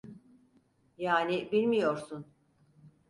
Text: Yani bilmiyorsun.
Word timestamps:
Yani 0.97 1.51
bilmiyorsun. 1.51 2.25